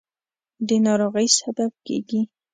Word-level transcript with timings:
د 0.67 0.69
ناروغۍ 0.85 1.27
سبب 1.39 1.71
کېږي. 1.87 2.21